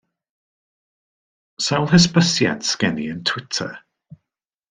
Sawl 1.65 1.91
hysbysiad 1.93 2.61
sgen 2.71 2.99
i 3.03 3.05
yn 3.13 3.23
Twitter? 3.29 3.71